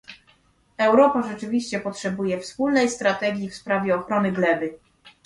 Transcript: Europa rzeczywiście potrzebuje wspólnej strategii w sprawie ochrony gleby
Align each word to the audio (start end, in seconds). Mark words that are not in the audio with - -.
Europa 0.79 1.21
rzeczywiście 1.21 1.79
potrzebuje 1.79 2.39
wspólnej 2.39 2.89
strategii 2.89 3.49
w 3.49 3.55
sprawie 3.55 3.95
ochrony 3.95 4.31
gleby 4.31 4.79